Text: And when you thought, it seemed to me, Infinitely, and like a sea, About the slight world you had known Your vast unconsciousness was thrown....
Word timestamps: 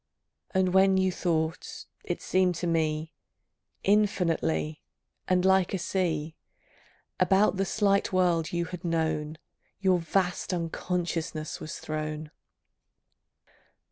And 0.49 0.73
when 0.73 0.97
you 0.97 1.11
thought, 1.11 1.85
it 2.03 2.23
seemed 2.23 2.55
to 2.55 2.65
me, 2.65 3.13
Infinitely, 3.83 4.81
and 5.27 5.45
like 5.45 5.75
a 5.75 5.77
sea, 5.77 6.35
About 7.19 7.57
the 7.57 7.65
slight 7.65 8.11
world 8.11 8.51
you 8.51 8.65
had 8.65 8.83
known 8.83 9.37
Your 9.79 9.99
vast 9.99 10.55
unconsciousness 10.55 11.59
was 11.59 11.77
thrown.... 11.77 12.31